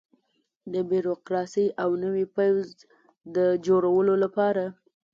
د 0.73 0.75
بیروکراسۍ 0.89 1.67
او 1.83 1.89
نوي 2.03 2.25
پوځ 2.35 2.63
د 3.35 3.37
جوړولو 3.65 4.13
لپاره. 4.23 4.63